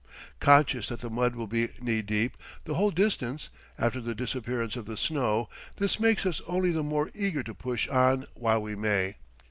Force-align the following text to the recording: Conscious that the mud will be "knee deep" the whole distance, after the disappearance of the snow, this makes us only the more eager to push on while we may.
Conscious 0.39 0.87
that 0.87 1.01
the 1.01 1.11
mud 1.11 1.35
will 1.35 1.45
be 1.45 1.69
"knee 1.79 2.01
deep" 2.01 2.35
the 2.65 2.73
whole 2.73 2.89
distance, 2.89 3.49
after 3.77 4.01
the 4.01 4.15
disappearance 4.15 4.75
of 4.75 4.87
the 4.87 4.97
snow, 4.97 5.47
this 5.75 5.99
makes 5.99 6.25
us 6.25 6.41
only 6.47 6.71
the 6.71 6.81
more 6.81 7.11
eager 7.13 7.43
to 7.43 7.53
push 7.53 7.87
on 7.87 8.25
while 8.33 8.63
we 8.63 8.73
may. 8.75 9.17